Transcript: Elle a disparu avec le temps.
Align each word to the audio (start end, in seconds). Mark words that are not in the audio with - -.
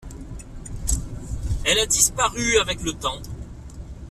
Elle 1.63 1.77
a 1.77 1.85
disparu 1.85 2.57
avec 2.59 2.81
le 2.81 2.93
temps. 2.93 3.21